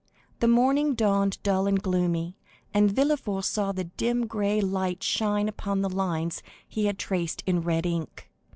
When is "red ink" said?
7.61-8.31